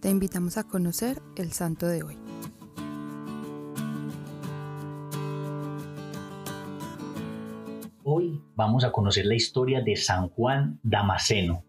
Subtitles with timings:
[0.00, 2.16] Te invitamos a conocer el santo de hoy.
[8.02, 11.64] Hoy vamos a conocer la historia de San Juan Damasceno.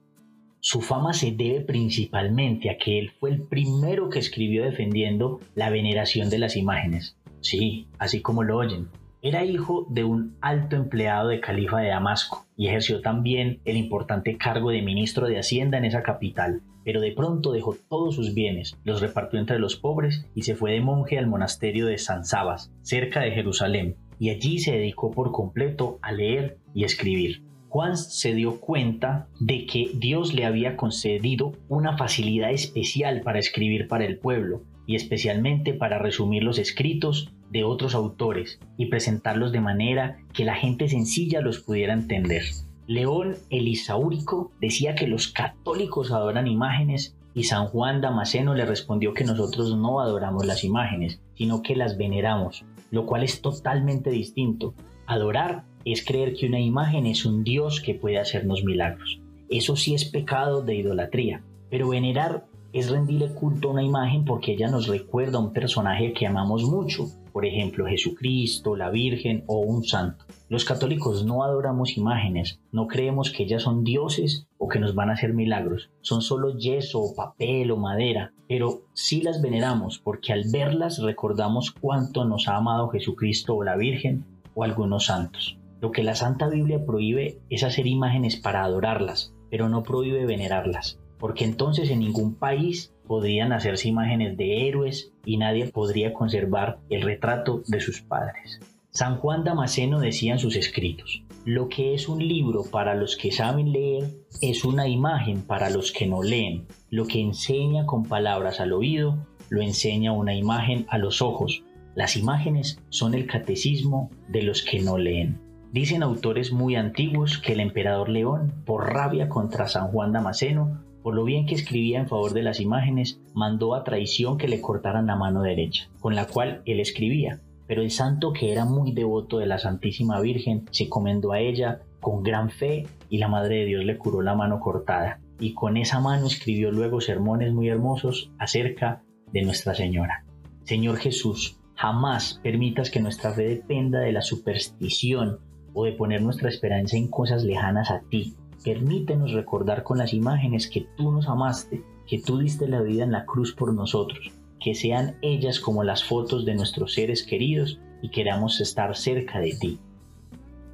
[0.62, 5.70] Su fama se debe principalmente a que él fue el primero que escribió defendiendo la
[5.70, 7.18] veneración de las imágenes.
[7.42, 8.88] Sí, así como lo oyen.
[9.24, 14.36] Era hijo de un alto empleado de califa de Damasco y ejerció también el importante
[14.36, 18.80] cargo de ministro de Hacienda en esa capital, pero de pronto dejó todos sus bienes,
[18.84, 22.74] los repartió entre los pobres y se fue de monje al monasterio de San Sabas,
[22.82, 27.44] cerca de Jerusalén, y allí se dedicó por completo a leer y escribir.
[27.70, 33.88] Juan se dio cuenta de que Dios le había concedido una facilidad especial para escribir
[33.88, 39.62] para el pueblo y especialmente para resumir los escritos de otros autores y presentarlos de
[39.62, 42.44] manera que la gente sencilla los pudiera entender.
[42.88, 49.14] León el Isaúrico decía que los católicos adoran imágenes y San Juan Damasceno le respondió
[49.14, 54.74] que nosotros no adoramos las imágenes, sino que las veneramos, lo cual es totalmente distinto.
[55.06, 59.20] Adorar es creer que una imagen es un Dios que puede hacernos milagros.
[59.50, 64.54] Eso sí es pecado de idolatría, pero venerar es rendirle culto a una imagen porque
[64.54, 69.60] ella nos recuerda a un personaje que amamos mucho, por ejemplo Jesucristo, la Virgen o
[69.60, 70.26] un santo.
[70.50, 75.10] Los católicos no adoramos imágenes, no creemos que ellas son dioses o que nos van
[75.10, 80.44] a hacer milagros, son solo yeso papel o madera, pero sí las veneramos porque al
[80.52, 85.58] verlas recordamos cuánto nos ha amado Jesucristo o la Virgen o algunos santos.
[85.80, 91.00] Lo que la Santa Biblia prohíbe es hacer imágenes para adorarlas, pero no prohíbe venerarlas,
[91.22, 97.04] porque entonces en ningún país podrían hacerse imágenes de héroes y nadie podría conservar el
[97.04, 98.60] retrato de sus padres.
[98.90, 103.32] San Juan Damasceno decía en sus escritos, lo que es un libro para los que
[103.32, 104.10] saben leer
[104.42, 106.66] es una imagen para los que no leen.
[106.90, 111.64] Lo que enseña con palabras al oído, lo enseña una imagen a los ojos.
[111.94, 115.40] Las imágenes son el catecismo de los que no leen.
[115.72, 121.16] Dicen autores muy antiguos que el emperador León, por rabia contra San Juan Damasceno, por
[121.16, 125.08] lo bien que escribía en favor de las imágenes, mandó a traición que le cortaran
[125.08, 127.40] la mano derecha, con la cual él escribía
[127.72, 131.80] pero el santo, que era muy devoto de la Santísima Virgen, se comendó a ella
[132.02, 135.22] con gran fe y la Madre de Dios le curó la mano cortada.
[135.40, 140.26] Y con esa mano escribió luego sermones muy hermosos acerca de Nuestra Señora.
[140.66, 145.40] Señor Jesús, jamás permitas que nuestra fe dependa de la superstición
[145.74, 148.36] o de poner nuestra esperanza en cosas lejanas a ti.
[148.64, 153.12] Permítenos recordar con las imágenes que tú nos amaste, que tú diste la vida en
[153.12, 158.10] la cruz por nosotros que sean ellas como las fotos de nuestros seres queridos y
[158.10, 159.80] queramos estar cerca de ti.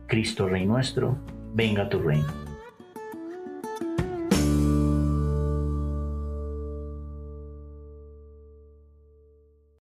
[0.07, 1.17] Cristo Rey nuestro,
[1.53, 2.27] venga tu reino.